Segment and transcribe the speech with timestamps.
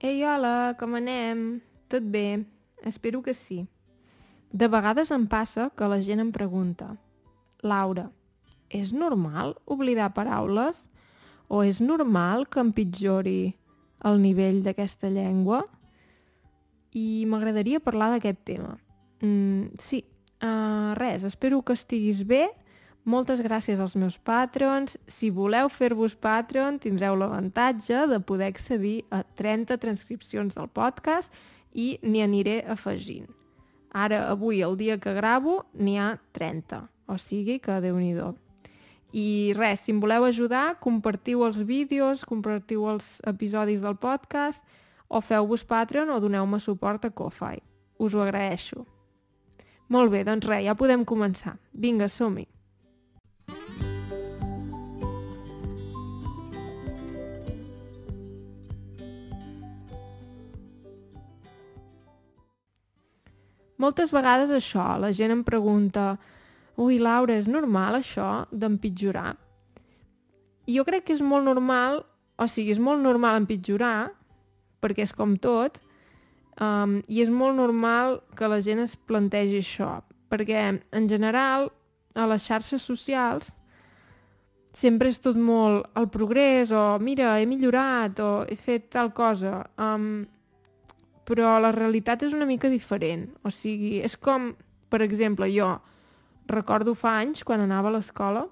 [0.00, 1.58] Ei, hola, com anem?
[1.90, 2.46] Tot bé?
[2.86, 3.64] Espero que sí.
[4.54, 6.92] De vegades em passa que la gent em pregunta
[7.66, 8.04] Laura,
[8.70, 10.84] és normal oblidar paraules?
[11.50, 13.56] O és normal que empitjori
[14.06, 15.64] el nivell d'aquesta llengua?
[16.94, 18.76] I m'agradaria parlar d'aquest tema.
[19.18, 20.04] Mm, sí,
[20.38, 22.44] uh, res, espero que estiguis bé
[23.08, 24.98] moltes gràcies als meus patrons.
[25.08, 31.32] Si voleu fer-vos patron, tindreu l'avantatge de poder accedir a 30 transcripcions del podcast
[31.72, 33.28] i n'hi aniré afegint.
[33.92, 36.84] Ara, avui, el dia que gravo, n'hi ha 30.
[37.08, 38.12] O sigui que déu nhi
[39.12, 44.62] I res, si em voleu ajudar, compartiu els vídeos, compartiu els episodis del podcast,
[45.08, 47.62] o feu-vos Patreon o doneu-me suport a Ko-Fi.
[47.98, 48.84] Us ho agraeixo.
[49.88, 51.56] Molt bé, doncs res, ja podem començar.
[51.72, 52.57] Vinga, som-hi!
[63.78, 66.16] Moltes vegades això, la gent em pregunta
[66.78, 69.36] ui, Laura, és normal això d'empitjorar?
[70.68, 72.02] Jo crec que és molt normal,
[72.38, 74.10] o sigui, és molt normal empitjorar,
[74.82, 75.78] perquè és com tot,
[76.60, 79.98] um, i és molt normal que la gent es plantegi això,
[80.30, 81.70] perquè en general
[82.18, 83.54] a les xarxes socials
[84.74, 89.62] sempre és tot molt el progrés o mira, he millorat o he fet tal cosa.
[89.78, 90.26] Um,
[91.28, 93.26] però la realitat és una mica diferent.
[93.44, 94.54] O sigui, és com,
[94.88, 95.74] per exemple, jo
[96.48, 98.46] recordo fa anys, quan anava a l'escola,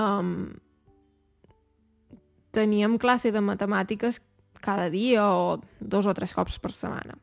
[0.00, 0.52] um,
[2.56, 4.22] teníem classe de matemàtiques
[4.62, 7.18] cada dia o dos o tres cops per setmana.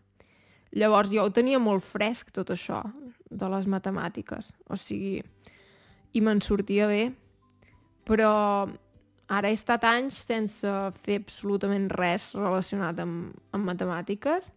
[0.77, 2.83] Llavors jo ho tenia molt fresc tot això
[3.29, 5.23] de les matemàtiques, o sigui,
[6.13, 7.09] i me'n sortia bé,
[8.05, 8.69] però
[9.29, 10.69] Ara he estat anys sense
[11.03, 14.47] fer absolutament res relacionat amb, amb matemàtiques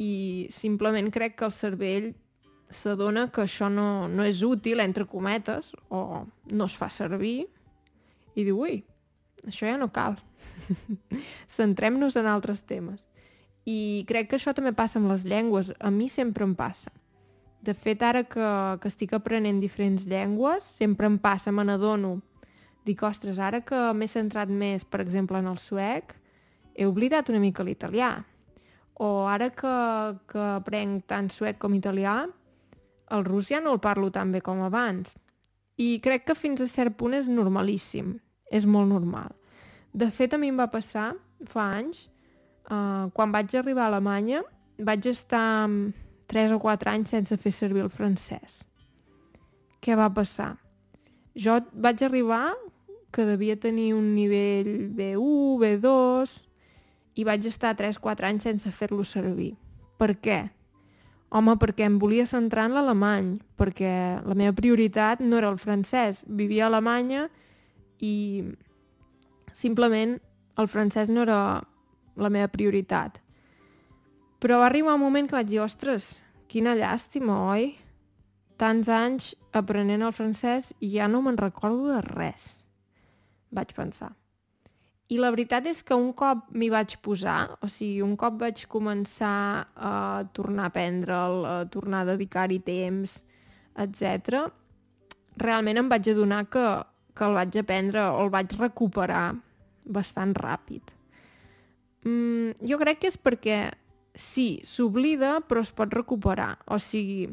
[0.00, 2.12] i simplement crec que el cervell
[2.72, 7.44] s'adona que això no, no és útil, entre cometes, o no es fa servir,
[8.32, 8.80] i diu, ui,
[9.44, 10.16] això ja no cal.
[11.58, 13.10] Centrem-nos en altres temes.
[13.68, 15.70] I crec que això també passa amb les llengües.
[15.78, 16.90] A mi sempre em passa.
[17.62, 18.48] De fet, ara que,
[18.80, 22.16] que estic aprenent diferents llengües, sempre em passa, me n'adono
[22.86, 26.14] dic, ostres, ara que m'he centrat més, per exemple, en el suec,
[26.74, 28.14] he oblidat una mica l'italià.
[29.02, 29.74] O ara que,
[30.30, 32.22] que aprenc tant suec com italià,
[33.12, 35.14] el rus ja no el parlo tan bé com abans.
[35.80, 38.16] I crec que fins a cert punt és normalíssim,
[38.50, 39.32] és molt normal.
[39.92, 41.12] De fet, a mi em va passar
[41.48, 42.06] fa anys,
[42.70, 44.42] eh, quan vaig arribar a Alemanya,
[44.78, 45.68] vaig estar
[46.32, 48.62] 3 o 4 anys sense fer servir el francès.
[49.82, 50.56] Què va passar?
[51.34, 52.52] Jo vaig arribar
[53.12, 56.40] que devia tenir un nivell B1, B2,
[57.14, 59.52] i vaig estar 3-4 anys sense fer-lo servir.
[60.00, 60.40] Per què?
[61.32, 63.92] Home, perquè em volia centrar en l'alemany, perquè
[64.24, 66.24] la meva prioritat no era el francès.
[66.26, 67.28] Vivia a Alemanya
[68.00, 68.44] i
[69.56, 70.18] simplement
[70.60, 71.38] el francès no era
[72.16, 73.20] la meva prioritat.
[74.40, 76.16] Però va arribar un moment que vaig dir, ostres,
[76.48, 77.70] quina llàstima, oi?
[78.60, 82.61] Tants anys aprenent el francès i ja no me'n recordo de res
[83.52, 84.12] vaig pensar.
[85.12, 88.64] I la veritat és que un cop m'hi vaig posar, o sigui, un cop vaig
[88.70, 89.92] començar a
[90.32, 93.18] tornar a aprendre'l, a tornar a dedicar-hi temps,
[93.84, 94.46] etc,
[95.42, 96.64] realment em vaig adonar que,
[97.12, 99.26] que el vaig aprendre o el vaig recuperar
[99.84, 100.94] bastant ràpid.
[102.06, 103.60] Mm, jo crec que és perquè
[104.14, 106.56] sí, s'oblida, però es pot recuperar.
[106.72, 107.28] O sigui,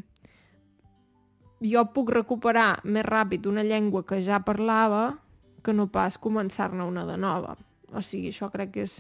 [1.64, 5.18] jo puc recuperar més ràpid una llengua que ja parlava
[5.64, 7.56] que no pas començar-ne una de nova.
[7.94, 9.00] O sigui, això crec que és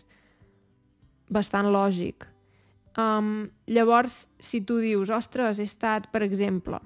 [1.30, 2.26] bastant lògic.
[3.00, 6.80] Um, llavors, si tu dius, ostres, he estat, per exemple,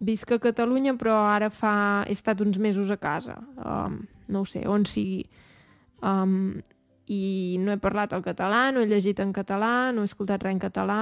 [0.00, 2.02] visc a Catalunya però ara fa...
[2.08, 5.26] he estat uns mesos a casa, um, no ho sé, on sigui,
[6.02, 6.56] um,
[7.10, 10.56] i no he parlat el català, no he llegit en català, no he escoltat res
[10.56, 11.00] en català...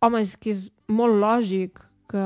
[0.00, 1.76] Home, és que és molt lògic
[2.08, 2.22] que,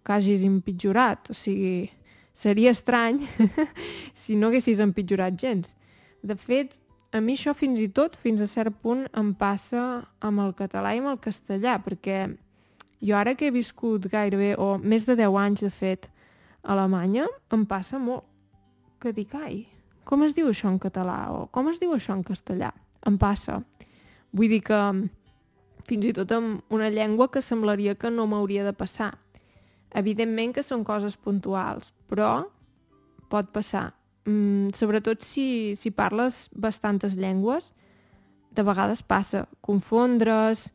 [0.00, 1.90] que hagis empitjorat, o sigui,
[2.34, 3.22] Seria estrany
[4.22, 5.74] si no haguessis empitjorat gens.
[6.22, 6.76] De fet,
[7.12, 10.94] a mi això fins i tot, fins a cert punt, em passa amb el català
[10.94, 12.28] i amb el castellà, perquè
[13.00, 16.10] jo ara que he viscut gairebé, o més de 10 anys, de fet,
[16.62, 18.26] a Alemanya, em passa molt
[19.00, 19.64] que dic, ai,
[20.04, 21.30] com es diu això en català?
[21.32, 22.70] O com es diu això en castellà?
[23.06, 23.60] Em passa.
[24.36, 24.80] Vull dir que
[25.88, 29.14] fins i tot amb una llengua que semblaria que no m'hauria de passar.
[29.96, 32.44] Evidentment que són coses puntuals, però
[33.30, 33.90] pot passar.
[34.28, 37.72] Mm, sobretot si, si parles bastantes llengües,
[38.50, 40.68] de vegades passa confondre's,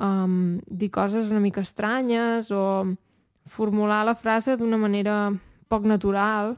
[0.00, 2.96] um, dir coses una mica estranyes o
[3.46, 5.30] formular la frase d'una manera
[5.68, 6.56] poc natural.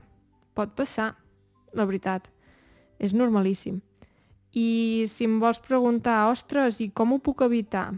[0.55, 1.15] Pot passar,
[1.73, 2.29] la veritat.
[3.03, 3.81] És normalíssim.
[4.53, 7.93] I si em vols preguntar, ostres, i com ho puc evitar?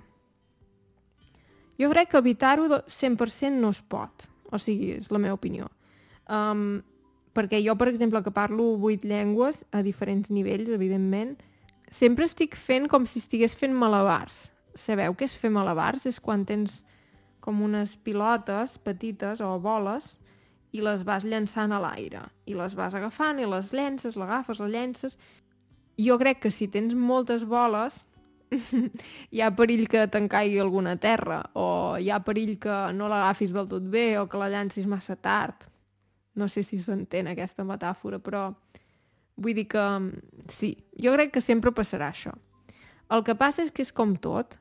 [1.80, 4.28] Jo crec que evitar-ho 100% no es pot.
[4.52, 5.68] O sigui, és la meva opinió.
[6.30, 6.82] Um,
[7.34, 11.34] perquè jo, per exemple, que parlo vuit llengües a diferents nivells, evidentment,
[11.90, 14.48] sempre estic fent com si estigués fent malabars.
[14.74, 16.06] Sabeu què és fer malabars?
[16.06, 16.82] És quan tens
[17.44, 20.14] com unes pilotes petites o boles
[20.74, 22.24] i les vas llançant a l'aire.
[22.50, 25.18] I les vas agafant i les llences, l'agafes, la llences...
[25.94, 28.00] Jo crec que si tens moltes boles
[29.34, 33.52] hi ha perill que te'n caigui alguna terra o hi ha perill que no l'agafis
[33.54, 35.66] del tot bé o que la llancis massa tard.
[36.34, 38.48] No sé si s'entén aquesta metàfora, però
[39.36, 39.84] vull dir que
[40.50, 42.34] sí, jo crec que sempre passarà això.
[43.10, 44.56] El que passa és que és com tot.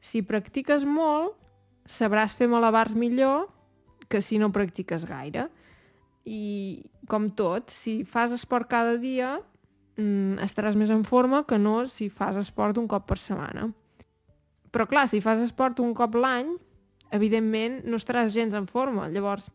[0.00, 1.34] Si practiques molt,
[1.88, 3.48] sabràs fer malabars millor
[4.10, 5.48] que si no practiques gaire.
[6.26, 9.36] I com tot, si fas esport cada dia,
[9.96, 13.70] mm, estaràs més en forma que no si fas esport un cop per setmana.
[14.72, 16.54] Però clar, si fas esport un cop l'any,
[17.16, 19.08] evidentment no estaràs gens en forma.
[19.08, 19.48] Llavors,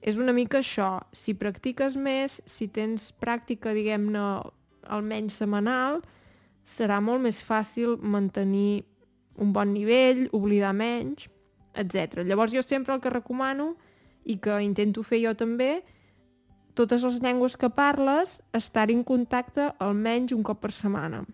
[0.00, 0.98] és una mica això.
[1.12, 4.22] Si practiques més, si tens pràctica, diguem-ne,
[4.88, 6.00] almenys setmanal,
[6.64, 8.84] serà molt més fàcil mantenir
[9.38, 11.28] un bon nivell, oblidar menys,
[11.78, 12.22] etc.
[12.26, 13.74] Llavors jo sempre el que recomano
[14.24, 15.78] i que intento fer jo també
[16.78, 21.24] totes les llengües que parles, estar en contacte almenys un cop per setmana.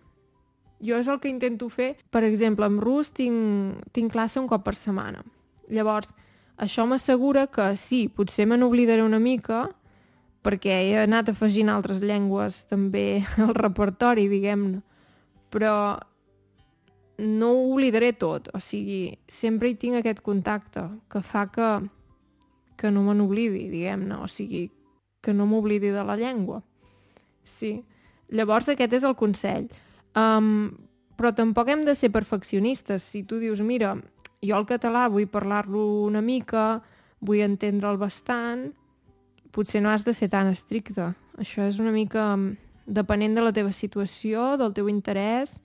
[0.85, 1.94] Jo és el que intento fer.
[2.12, 5.23] Per exemple, amb rus tinc, tinc classe un cop per setmana.
[5.73, 6.11] Llavors,
[6.61, 9.67] això m'assegura que sí, potser me n'oblidaré una mica,
[10.44, 14.82] perquè he anat afegint altres llengües també al repertori, diguem-ne,
[15.55, 15.75] però
[17.19, 21.69] no ho oblidaré tot, o sigui, sempre hi tinc aquest contacte que fa que,
[22.76, 24.67] que no me n'oblidi, diguem-ne, o sigui,
[25.25, 26.61] que no m'oblidi de la llengua.
[27.44, 27.79] Sí.
[28.29, 29.69] Llavors aquest és el consell.
[30.15, 30.75] Um,
[31.17, 33.03] però tampoc hem de ser perfeccionistes.
[33.03, 33.94] Si tu dius, mira,
[34.44, 36.82] jo el català vull parlar-lo una mica,
[37.25, 38.69] vull entendre'l bastant,
[39.55, 41.12] potser no has de ser tan estricte.
[41.41, 42.35] Això és una mica
[42.87, 45.56] depenent de la teva situació, del teu interès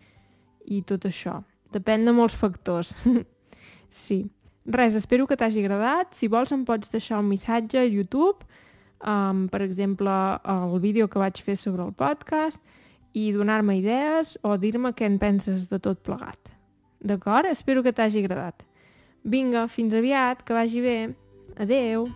[0.65, 1.41] i tot això.
[1.73, 2.93] Depèn de molts factors.
[4.03, 4.27] sí.
[4.69, 6.13] Res, espero que t'hagi agradat.
[6.13, 8.45] Si vols em pots deixar un missatge a YouTube
[9.05, 10.11] um, per exemple,
[10.45, 12.59] el vídeo que vaig fer sobre el podcast
[13.13, 16.53] i donar-me idees o dir-me què en penses de tot plegat.
[16.99, 17.49] D'acord?
[17.49, 18.63] Espero que t'hagi agradat.
[19.23, 20.97] Vinga, fins aviat, que vagi bé.
[21.59, 22.09] Adeu!